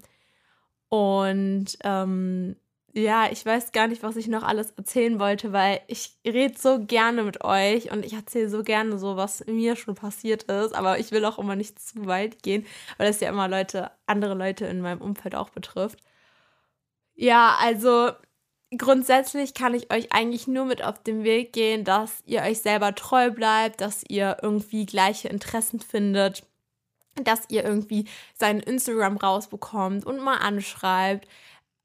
[0.89, 2.57] Und ähm,
[2.97, 6.79] ja, ich weiß gar nicht, was ich noch alles erzählen wollte, weil ich rede so
[6.83, 10.73] gerne mit euch und ich erzähle so gerne so, was mir schon passiert ist.
[10.73, 12.65] Aber ich will auch immer nicht zu weit gehen,
[12.97, 15.99] weil das ja immer Leute, andere Leute in meinem Umfeld auch betrifft.
[17.15, 18.11] Ja, also
[18.75, 22.95] grundsätzlich kann ich euch eigentlich nur mit auf den Weg gehen, dass ihr euch selber
[22.95, 26.43] treu bleibt, dass ihr irgendwie gleiche Interessen findet,
[27.15, 31.27] dass ihr irgendwie seinen Instagram rausbekommt und mal anschreibt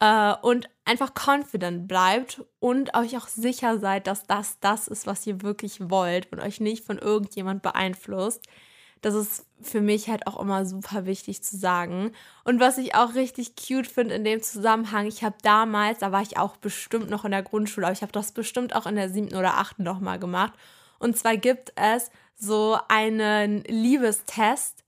[0.02, 5.24] äh, und einfach confident bleibt und euch auch sicher seid, dass das das ist, was
[5.28, 8.44] ihr wirklich wollt und euch nicht von irgendjemand beeinflusst.
[9.00, 12.12] Das ist für mich halt auch immer super wichtig zu sagen.
[12.44, 16.22] Und was ich auch richtig cute finde in dem Zusammenhang, ich habe damals, da war
[16.22, 19.08] ich auch bestimmt noch in der Grundschule, aber ich habe das bestimmt auch in der
[19.08, 20.52] siebten oder achten nochmal gemacht.
[20.98, 24.82] Und zwar gibt es so einen Liebestest,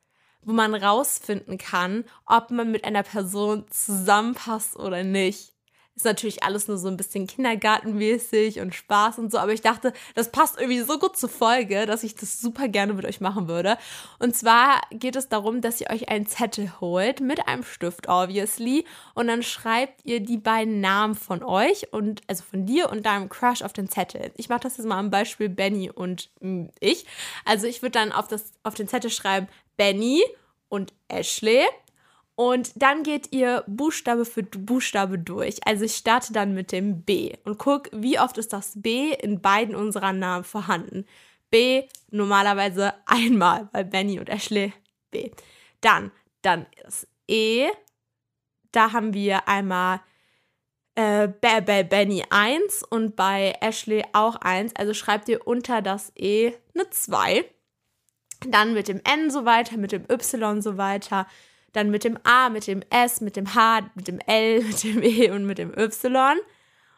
[0.44, 5.54] wo man rausfinden kann, ob man mit einer Person zusammenpasst oder nicht.
[5.96, 9.92] Ist natürlich alles nur so ein bisschen kindergartenmäßig und Spaß und so, aber ich dachte,
[10.16, 13.46] das passt irgendwie so gut zur Folge, dass ich das super gerne mit euch machen
[13.46, 13.78] würde.
[14.18, 18.84] Und zwar geht es darum, dass ihr euch einen Zettel holt mit einem Stift, obviously,
[19.14, 23.28] und dann schreibt ihr die beiden Namen von euch und also von dir und deinem
[23.28, 24.32] Crush auf den Zettel.
[24.36, 27.06] Ich mache das jetzt mal am Beispiel Benny und mm, ich.
[27.44, 29.46] Also ich würde dann auf, das, auf den Zettel schreiben
[29.76, 30.22] Benny
[30.68, 31.64] und Ashley
[32.36, 35.64] und dann geht ihr Buchstabe für Buchstabe durch.
[35.66, 39.40] Also ich starte dann mit dem B und guck, wie oft ist das B in
[39.40, 41.06] beiden unserer Namen vorhanden.
[41.50, 44.72] B normalerweise einmal bei Benny und Ashley
[45.10, 45.30] B.
[45.80, 46.10] Dann,
[46.42, 47.68] dann das E.
[48.72, 50.00] Da haben wir einmal
[50.96, 54.74] äh, bei Benny 1 und bei Ashley auch 1.
[54.74, 57.44] Also schreibt ihr unter das E eine 2.
[58.48, 61.26] Dann mit dem N so weiter, mit dem Y so weiter
[61.74, 65.02] dann mit dem A, mit dem S, mit dem H, mit dem L, mit dem
[65.02, 66.38] E und mit dem Y.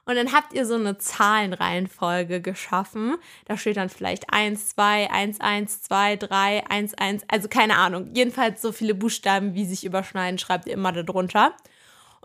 [0.08, 3.16] Und dann habt ihr so eine Zahlenreihenfolge geschaffen.
[3.46, 8.10] Da steht dann vielleicht 1, 2, 1, 1, 2, 3, 1, 1, also keine Ahnung.
[8.14, 11.56] Jedenfalls so viele Buchstaben, wie sich überschneiden, schreibt ihr immer darunter.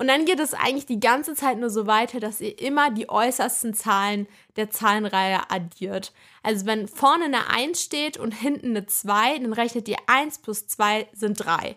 [0.02, 3.08] Und dann geht es eigentlich die ganze Zeit nur so weiter, dass ihr immer die
[3.08, 6.12] äußersten Zahlen der Zahlenreihe addiert.
[6.42, 10.66] Also wenn vorne eine 1 steht und hinten eine 2, dann rechnet ihr 1 plus
[10.66, 11.76] 2 sind 3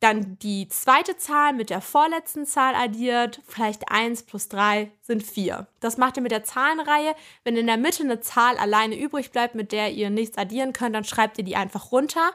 [0.00, 5.66] dann die zweite Zahl mit der vorletzten Zahl addiert, vielleicht 1 plus 3 sind 4.
[5.80, 7.14] Das macht ihr mit der Zahlenreihe.
[7.44, 10.94] Wenn in der Mitte eine Zahl alleine übrig bleibt, mit der ihr nichts addieren könnt,
[10.94, 12.32] dann schreibt ihr die einfach runter.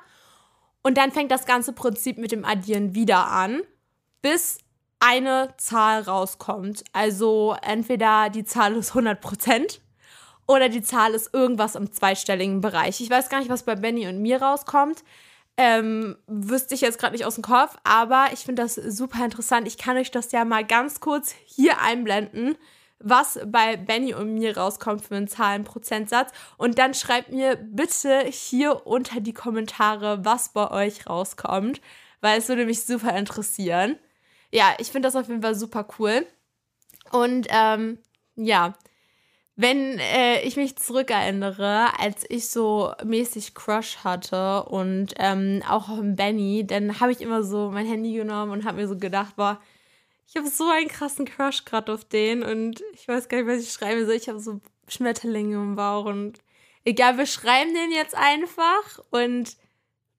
[0.84, 3.62] Und dann fängt das ganze Prinzip mit dem Addieren wieder an,
[4.22, 4.60] bis
[5.00, 6.84] eine Zahl rauskommt.
[6.94, 9.80] Also entweder die Zahl ist 100%
[10.48, 13.02] oder die Zahl ist irgendwas im zweistelligen Bereich.
[13.02, 15.04] Ich weiß gar nicht, was bei Benny und mir rauskommt.
[15.58, 19.68] Ähm, wüsste ich jetzt gerade nicht aus dem Kopf, aber ich finde das super interessant.
[19.68, 22.58] Ich kann euch das ja mal ganz kurz hier einblenden,
[23.00, 26.32] was bei Benny und mir rauskommt für einen Zahlenprozentsatz.
[26.58, 31.80] Und dann schreibt mir bitte hier unter die Kommentare, was bei euch rauskommt,
[32.20, 33.98] weil es würde mich super interessieren.
[34.52, 36.26] Ja, ich finde das auf jeden Fall super cool.
[37.12, 38.00] Und ähm,
[38.36, 38.76] ja,
[39.56, 46.00] wenn äh, ich mich zurückerinnere, als ich so mäßig Crush hatte und ähm, auch auf
[46.02, 49.62] Benny, dann habe ich immer so mein Handy genommen und habe mir so gedacht, boah,
[50.28, 53.64] ich habe so einen krassen Crush gerade auf den und ich weiß gar nicht, was
[53.64, 54.16] ich schreiben soll.
[54.16, 56.42] Ich habe so Schmetterlinge im Bauch und
[56.84, 59.56] egal, wir schreiben den jetzt einfach und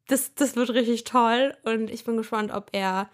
[0.08, 3.10] das, das wird richtig toll und ich bin gespannt, ob er,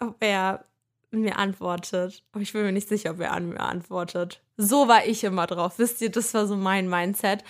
[0.00, 0.64] ob er
[1.10, 2.22] mir antwortet.
[2.32, 4.42] Aber ich bin mir nicht sicher, ob er an mir antwortet.
[4.56, 5.78] So war ich immer drauf.
[5.78, 7.44] Wisst ihr, das war so mein Mindset.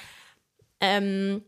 [0.81, 1.43] Ähm,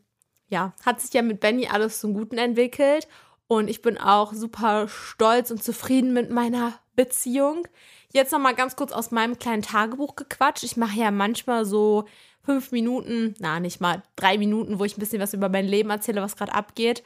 [0.48, 3.06] ja, hat sich ja mit Benny alles zum Guten entwickelt.
[3.46, 7.66] Und ich bin auch super stolz und zufrieden mit meiner Beziehung.
[8.12, 10.64] Jetzt noch mal ganz kurz aus meinem kleinen Tagebuch gequatscht.
[10.64, 12.06] Ich mache ja manchmal so
[12.42, 15.90] fünf Minuten, na nicht mal drei Minuten, wo ich ein bisschen was über mein Leben
[15.90, 17.02] erzähle, was gerade abgeht.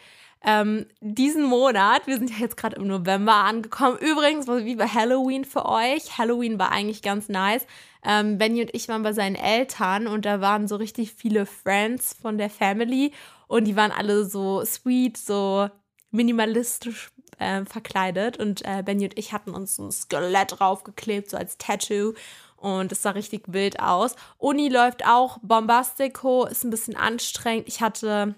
[0.47, 3.97] Ähm, diesen Monat, wir sind ja jetzt gerade im November angekommen.
[3.99, 6.19] Übrigens, wie bei Halloween für euch.
[6.19, 7.67] Halloween war eigentlich ganz nice.
[8.05, 12.15] Ähm, Benny und ich waren bei seinen Eltern und da waren so richtig viele Friends
[12.21, 13.13] von der Family
[13.49, 15.71] und die waren alle so sweet, so
[16.11, 21.39] minimalistisch äh, verkleidet und äh, Benny und ich hatten uns so ein Skelett draufgeklebt, so
[21.39, 22.13] als Tattoo
[22.59, 24.15] und es sah richtig wild aus.
[24.37, 27.67] Uni läuft auch bombastico, ist ein bisschen anstrengend.
[27.69, 28.35] Ich hatte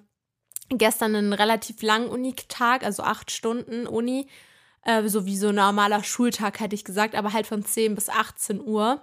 [0.71, 4.29] gestern einen relativ langen Uni-Tag, also acht Stunden Uni,
[4.85, 8.09] äh, so wie so ein normaler Schultag, hätte ich gesagt, aber halt von 10 bis
[8.09, 9.03] 18 Uhr.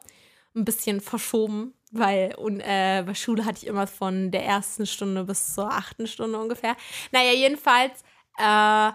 [0.55, 5.23] Ein bisschen verschoben, weil und, äh, bei Schule hatte ich immer von der ersten Stunde
[5.23, 6.75] bis zur achten Stunde ungefähr.
[7.11, 8.03] Naja, jedenfalls
[8.37, 8.91] äh,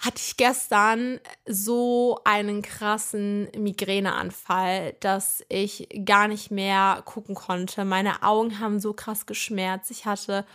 [0.00, 7.84] hatte ich gestern so einen krassen Migräneanfall, dass ich gar nicht mehr gucken konnte.
[7.84, 9.90] Meine Augen haben so krass geschmerzt.
[9.90, 10.46] Ich hatte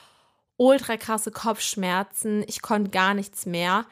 [0.57, 2.43] ultra krasse Kopfschmerzen.
[2.47, 3.85] Ich konnte gar nichts mehr.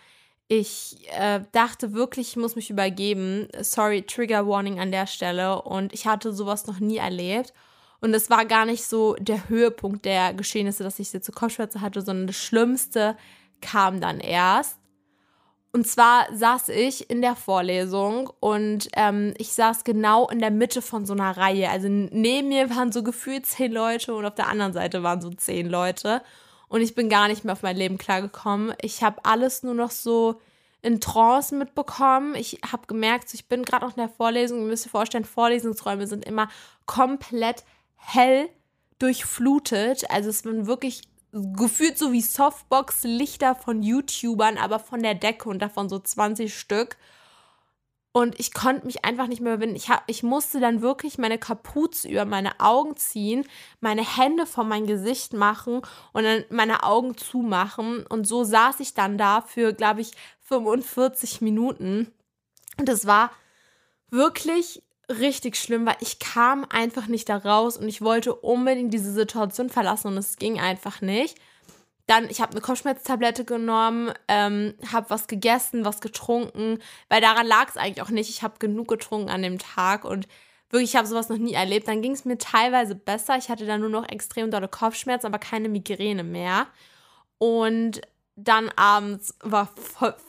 [0.47, 3.47] Ich äh, dachte wirklich, ich muss mich übergeben.
[3.61, 5.61] Sorry, Trigger Warning an der Stelle.
[5.61, 7.53] Und ich hatte sowas noch nie erlebt.
[8.01, 11.81] Und es war gar nicht so der Höhepunkt der Geschehnisse, dass ich jetzt so Kopfschmerzen
[11.81, 13.15] hatte, sondern das Schlimmste
[13.61, 14.77] kam dann erst.
[15.71, 20.83] Und zwar saß ich in der Vorlesung und ähm, ich saß genau in der Mitte
[20.83, 21.67] von so einer Reihe.
[21.69, 25.31] Also neben mir waren so gefühlt zehn Leute und auf der anderen Seite waren so
[25.31, 26.21] zehn Leute
[26.73, 28.73] und ich bin gar nicht mehr auf mein Leben klargekommen.
[28.81, 30.41] Ich habe alles nur noch so
[30.81, 32.33] in Trance mitbekommen.
[32.33, 34.61] Ich habe gemerkt, ich bin gerade noch in der Vorlesung.
[34.61, 36.49] Ihr müsst euch vorstellen, Vorlesungsräume sind immer
[36.87, 37.63] komplett
[37.95, 38.49] hell
[38.97, 40.09] durchflutet.
[40.09, 45.59] Also es sind wirklich gefühlt so wie Softbox-Lichter von YouTubern, aber von der Decke und
[45.59, 46.97] davon so 20 Stück.
[48.15, 49.75] Und ich konnte mich einfach nicht mehr überwinden.
[49.75, 53.43] Ich, hab, ich musste dann wirklich meine Kapuze über meine Augen ziehen,
[53.81, 55.81] meine Hände vor mein Gesicht machen
[56.13, 58.05] und dann meine Augen zumachen.
[58.05, 62.13] Und so saß ich dann da für, glaube ich, 45 Minuten.
[62.77, 63.31] Und es war
[64.11, 69.11] wirklich richtig schlimm, weil ich kam einfach nicht da raus und ich wollte unbedingt diese
[69.11, 71.39] Situation verlassen und es ging einfach nicht.
[72.07, 77.69] Dann, ich habe eine Kopfschmerztablette genommen, ähm, habe was gegessen, was getrunken, weil daran lag
[77.69, 78.29] es eigentlich auch nicht.
[78.29, 80.27] Ich habe genug getrunken an dem Tag und
[80.69, 81.87] wirklich, ich habe sowas noch nie erlebt.
[81.87, 83.37] Dann ging es mir teilweise besser.
[83.37, 86.67] Ich hatte dann nur noch extrem dolle Kopfschmerzen, aber keine Migräne mehr.
[87.37, 88.01] Und
[88.35, 89.69] dann abends war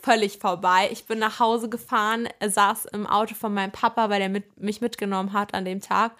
[0.01, 0.89] völlig vorbei.
[0.91, 4.79] Ich bin nach Hause gefahren, saß im Auto von meinem Papa, weil er mit, mich
[4.79, 6.11] mitgenommen hat an dem Tag.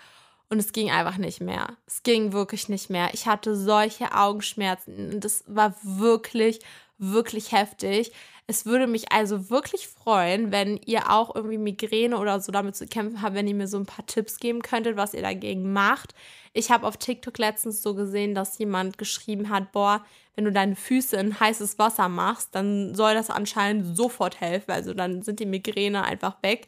[0.50, 1.76] Und es ging einfach nicht mehr.
[1.88, 3.10] Es ging wirklich nicht mehr.
[3.14, 6.60] Ich hatte solche Augenschmerzen und es war wirklich,
[6.98, 8.12] wirklich heftig.
[8.48, 12.86] Es würde mich also wirklich freuen, wenn ihr auch irgendwie Migräne oder so damit zu
[12.86, 16.14] kämpfen habt, wenn ihr mir so ein paar Tipps geben könntet, was ihr dagegen macht.
[16.54, 20.06] Ich habe auf TikTok letztens so gesehen, dass jemand geschrieben hat, boah,
[20.36, 24.72] wenn du deine Füße in heißes Wasser machst, dann soll das anscheinend sofort helfen.
[24.72, 26.68] Also dann sind die Migräne einfach weg.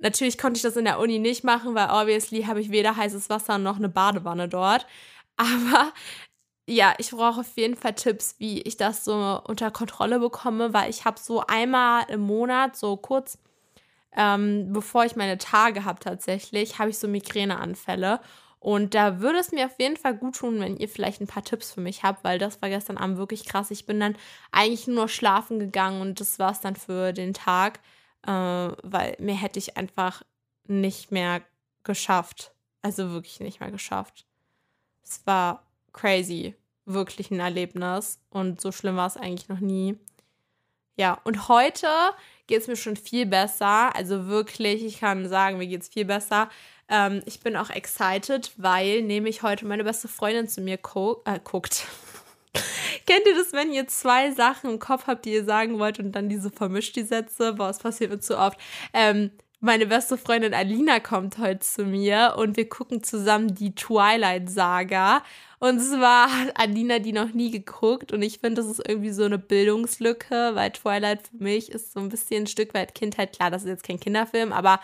[0.00, 3.30] Natürlich konnte ich das in der Uni nicht machen, weil obviously habe ich weder heißes
[3.30, 4.86] Wasser noch eine Badewanne dort.
[5.36, 5.92] Aber
[6.68, 10.90] ja, ich brauche auf jeden Fall Tipps, wie ich das so unter Kontrolle bekomme, weil
[10.90, 13.38] ich habe so einmal im Monat, so kurz
[14.16, 18.20] ähm, bevor ich meine Tage habe tatsächlich, habe ich so Migräneanfälle.
[18.58, 21.44] Und da würde es mir auf jeden Fall gut tun, wenn ihr vielleicht ein paar
[21.44, 23.70] Tipps für mich habt, weil das war gestern Abend wirklich krass.
[23.70, 24.16] Ich bin dann
[24.52, 27.80] eigentlich nur schlafen gegangen und das war es dann für den Tag
[28.26, 30.22] äh, weil mehr hätte ich einfach
[30.66, 31.42] nicht mehr
[31.82, 32.52] geschafft.
[32.82, 34.26] Also wirklich nicht mehr geschafft.
[35.02, 36.54] Es war crazy,
[36.84, 39.98] wirklich ein Erlebnis und so schlimm war es eigentlich noch nie.
[40.96, 41.88] Ja, und heute
[42.46, 43.94] geht es mir schon viel besser.
[43.94, 46.50] Also wirklich, ich kann sagen, mir geht es viel besser.
[46.88, 50.78] Ähm, ich bin auch excited, weil nämlich heute meine beste Freundin zu mir
[51.24, 51.86] äh, guckt.
[53.10, 56.12] Kennt ihr das, wenn ihr zwei Sachen im Kopf habt, die ihr sagen wollt und
[56.12, 57.54] dann diese vermischt die Sätze?
[57.54, 58.56] Boah, es passiert mir zu oft.
[58.92, 65.24] Ähm, meine beste Freundin Alina kommt heute zu mir und wir gucken zusammen die Twilight-Saga.
[65.58, 69.24] Und zwar hat Alina die noch nie geguckt und ich finde, das ist irgendwie so
[69.24, 73.32] eine Bildungslücke, weil Twilight für mich ist so ein bisschen ein Stück weit Kindheit.
[73.32, 74.78] Klar, das ist jetzt kein Kinderfilm, aber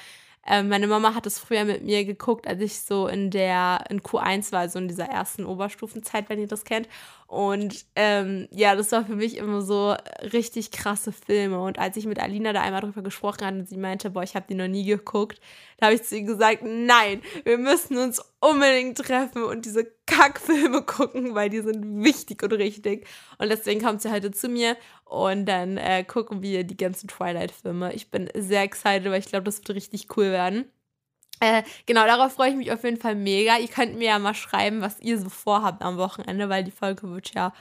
[0.48, 4.00] ähm, meine Mama hat es früher mit mir geguckt, als ich so in der in
[4.00, 6.88] Q1 war, so in dieser ersten Oberstufenzeit, wenn ihr das kennt.
[7.26, 9.96] Und ähm, ja, das war für mich immer so
[10.32, 11.60] richtig krasse Filme.
[11.60, 14.36] Und als ich mit Alina da einmal drüber gesprochen hatte und sie meinte, boah, ich
[14.36, 15.40] habe die noch nie geguckt,
[15.78, 20.82] da habe ich zu ihr gesagt, nein, wir müssen uns unbedingt treffen und diese Kackfilme
[20.86, 23.08] gucken, weil die sind wichtig und richtig.
[23.38, 27.92] Und deswegen kommt sie heute zu mir und dann äh, gucken wir die ganzen Twilight-Filme.
[27.92, 30.66] Ich bin sehr excited, weil ich glaube, das wird richtig cool werden.
[31.40, 33.58] Äh, genau, darauf freue ich mich auf jeden Fall mega.
[33.58, 37.10] Ihr könnt mir ja mal schreiben, was ihr so vorhabt am Wochenende, weil die Folge
[37.10, 37.52] wird ja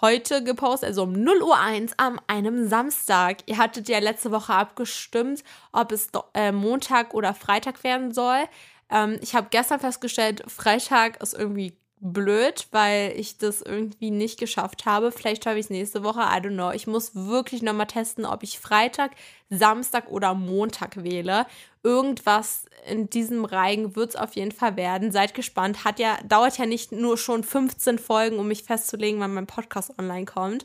[0.00, 3.38] heute gepostet, also um 0 Uhr 1 am einem Samstag.
[3.46, 8.44] Ihr hattet ja letzte Woche abgestimmt, ob es äh, Montag oder Freitag werden soll.
[8.90, 14.86] Ähm, ich habe gestern festgestellt, Freitag ist irgendwie blöd, weil ich das irgendwie nicht geschafft
[14.86, 15.12] habe.
[15.12, 16.70] Vielleicht schaffe ich es nächste Woche, I don't know.
[16.70, 19.12] Ich muss wirklich nochmal testen, ob ich Freitag,
[19.50, 21.46] Samstag oder Montag wähle.
[21.82, 25.12] Irgendwas in diesem Reigen wird es auf jeden Fall werden.
[25.12, 25.84] Seid gespannt.
[25.84, 29.98] Hat ja, dauert ja nicht nur schon 15 Folgen, um mich festzulegen, wann mein Podcast
[29.98, 30.64] online kommt.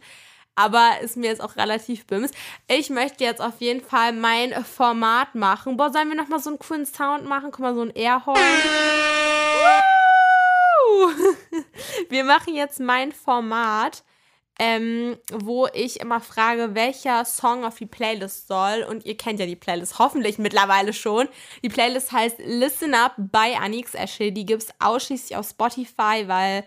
[0.55, 2.31] Aber ist mir jetzt auch relativ bims.
[2.67, 5.75] Ich möchte jetzt auf jeden Fall mein Format machen.
[5.75, 7.51] Boah, sollen wir nochmal so einen coolen Sound machen?
[7.51, 8.39] Guck mal, so ein Airhorn.
[12.09, 14.03] Wir machen jetzt mein Format,
[14.59, 18.85] ähm, wo ich immer frage, welcher Song auf die Playlist soll.
[18.89, 21.27] Und ihr kennt ja die Playlist hoffentlich mittlerweile schon.
[21.63, 24.31] Die Playlist heißt Listen Up by Anix Esche.
[24.31, 26.65] Die gibt es ausschließlich auf Spotify, weil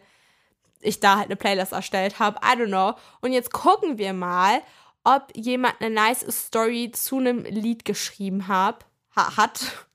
[0.80, 2.38] ich da halt eine Playlist erstellt habe.
[2.44, 2.94] I don't know.
[3.20, 4.62] Und jetzt gucken wir mal,
[5.04, 8.84] ob jemand eine nice Story zu einem Lied geschrieben hab,
[9.16, 9.87] ha hat.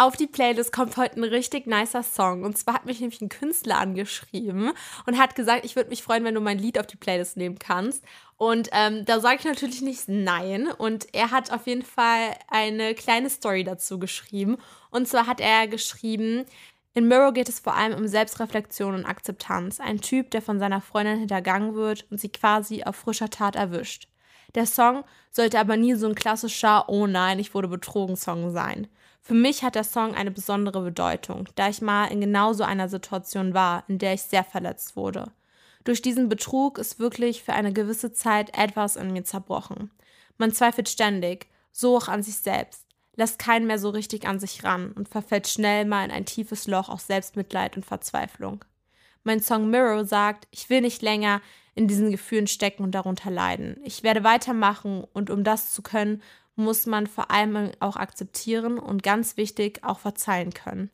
[0.00, 2.44] Auf die Playlist kommt heute ein richtig nicer Song.
[2.44, 4.70] Und zwar hat mich nämlich ein Künstler angeschrieben
[5.06, 7.58] und hat gesagt, ich würde mich freuen, wenn du mein Lied auf die Playlist nehmen
[7.58, 8.04] kannst.
[8.36, 10.68] Und ähm, da sage ich natürlich nicht nein.
[10.70, 14.58] Und er hat auf jeden Fall eine kleine Story dazu geschrieben.
[14.90, 16.44] Und zwar hat er geschrieben,
[16.94, 19.80] in Mirror geht es vor allem um Selbstreflexion und Akzeptanz.
[19.80, 24.06] Ein Typ, der von seiner Freundin hintergangen wird und sie quasi auf frischer Tat erwischt.
[24.54, 28.86] Der Song sollte aber nie so ein klassischer Oh nein, ich wurde betrogen Song sein.
[29.28, 32.88] Für mich hat der Song eine besondere Bedeutung, da ich mal in genau so einer
[32.88, 35.30] Situation war, in der ich sehr verletzt wurde.
[35.84, 39.90] Durch diesen Betrug ist wirklich für eine gewisse Zeit etwas in mir zerbrochen.
[40.38, 42.86] Man zweifelt ständig, so auch an sich selbst.
[43.16, 46.66] lässt keinen mehr so richtig an sich ran und verfällt schnell mal in ein tiefes
[46.66, 48.64] Loch aus Selbstmitleid und Verzweiflung.
[49.24, 51.42] Mein Song Mirror sagt, ich will nicht länger
[51.74, 53.76] in diesen Gefühlen stecken und darunter leiden.
[53.84, 56.22] Ich werde weitermachen und um das zu können,
[56.58, 60.90] muss man vor allem auch akzeptieren und ganz wichtig auch verzeihen können.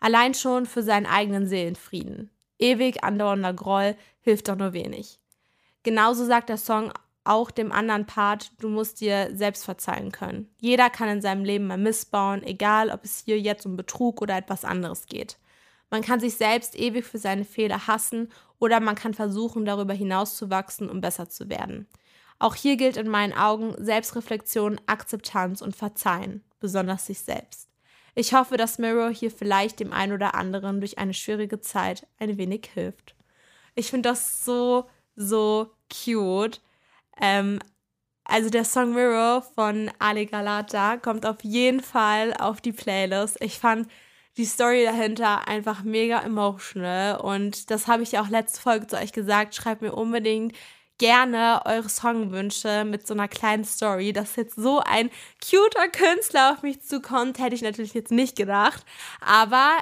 [0.00, 2.30] Allein schon für seinen eigenen Seelenfrieden.
[2.58, 5.20] Ewig andauernder Groll hilft doch nur wenig.
[5.84, 6.92] Genauso sagt der Song
[7.22, 10.48] auch dem anderen Part, du musst dir selbst verzeihen können.
[10.60, 14.36] Jeder kann in seinem Leben mal missbauen, egal ob es hier jetzt um Betrug oder
[14.36, 15.38] etwas anderes geht.
[15.90, 20.90] Man kann sich selbst ewig für seine Fehler hassen oder man kann versuchen, darüber hinauszuwachsen,
[20.90, 21.86] um besser zu werden.
[22.38, 27.68] Auch hier gilt in meinen Augen Selbstreflexion, Akzeptanz und Verzeihen, besonders sich selbst.
[28.14, 32.38] Ich hoffe, dass Mirror hier vielleicht dem einen oder anderen durch eine schwierige Zeit ein
[32.38, 33.14] wenig hilft.
[33.74, 36.60] Ich finde das so, so cute.
[37.20, 37.58] Ähm,
[38.24, 43.36] also der Song Mirror von Ali Galata kommt auf jeden Fall auf die Playlist.
[43.40, 43.88] Ich fand
[44.36, 48.96] die Story dahinter einfach mega emotional und das habe ich ja auch letzte Folge zu
[48.96, 49.54] euch gesagt.
[49.54, 50.54] Schreibt mir unbedingt
[50.98, 54.12] gerne eure Songwünsche mit so einer kleinen Story.
[54.12, 55.10] Dass jetzt so ein
[55.42, 58.84] cuter Künstler auf mich zukommt, hätte ich natürlich jetzt nicht gedacht.
[59.20, 59.72] Aber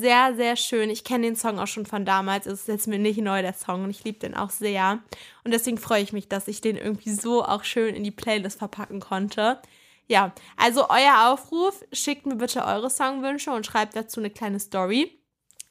[0.00, 0.90] sehr, sehr schön.
[0.90, 2.46] Ich kenne den Song auch schon von damals.
[2.46, 3.84] Es ist jetzt mir nicht neu, der Song.
[3.84, 5.00] Und ich liebe den auch sehr.
[5.44, 8.58] Und deswegen freue ich mich, dass ich den irgendwie so auch schön in die Playlist
[8.58, 9.60] verpacken konnte.
[10.06, 15.18] Ja, also euer Aufruf, schickt mir bitte eure Songwünsche und schreibt dazu eine kleine Story.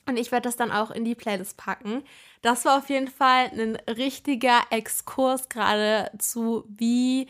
[0.05, 2.03] Und ich werde das dann auch in die Playlist packen.
[2.43, 7.27] Das war auf jeden Fall ein richtiger Exkurs gerade zu, wie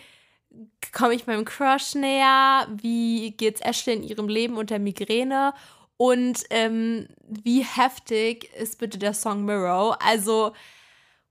[0.91, 5.53] komme ich meinem Crush näher, wie geht's Ashley in ihrem Leben unter Migräne?
[5.97, 9.99] Und ähm, wie heftig ist bitte der Song Mirror.
[10.01, 10.53] Also,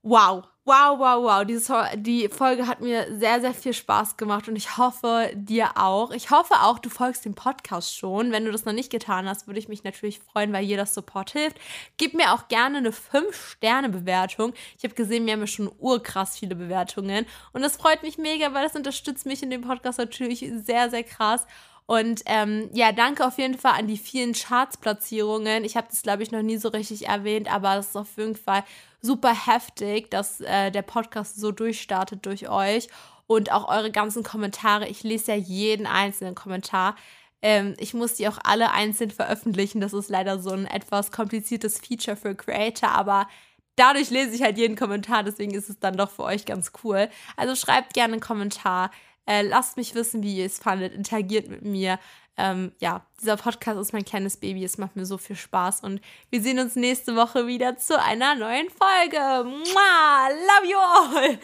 [0.01, 1.45] wow, Wow, wow, wow.
[1.45, 6.11] Diese, die Folge hat mir sehr, sehr viel Spaß gemacht und ich hoffe, dir auch.
[6.11, 8.31] Ich hoffe auch, du folgst dem Podcast schon.
[8.31, 11.31] Wenn du das noch nicht getan hast, würde ich mich natürlich freuen, weil jeder Support
[11.31, 11.57] hilft.
[11.97, 14.53] Gib mir auch gerne eine 5-Sterne-Bewertung.
[14.77, 18.53] Ich habe gesehen, wir haben ja schon urkrass viele Bewertungen und das freut mich mega,
[18.53, 21.45] weil das unterstützt mich in dem Podcast natürlich sehr, sehr krass.
[21.85, 25.65] Und ähm, ja, danke auf jeden Fall an die vielen Charts-Platzierungen.
[25.65, 28.35] Ich habe das, glaube ich, noch nie so richtig erwähnt, aber es ist auf jeden
[28.35, 28.63] Fall
[29.01, 32.87] super heftig, dass äh, der Podcast so durchstartet durch euch
[33.27, 34.87] und auch eure ganzen Kommentare.
[34.87, 36.95] Ich lese ja jeden einzelnen Kommentar.
[37.41, 39.81] Ähm, ich muss die auch alle einzeln veröffentlichen.
[39.81, 43.27] Das ist leider so ein etwas kompliziertes Feature für Creator, aber
[43.75, 47.09] dadurch lese ich halt jeden Kommentar, deswegen ist es dann doch für euch ganz cool.
[47.35, 48.91] Also schreibt gerne einen Kommentar.
[49.25, 50.93] Äh, lasst mich wissen, wie ihr es fandet.
[50.93, 51.99] Interagiert mit mir.
[52.35, 54.63] Ähm, ja, dieser Podcast ist mein kleines Baby.
[54.63, 55.81] Es macht mir so viel Spaß.
[55.81, 59.43] Und wir sehen uns nächste Woche wieder zu einer neuen Folge.
[59.43, 61.39] Mua, love you all.